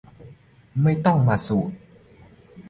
[0.81, 1.75] ไม่ต้องมาสูตร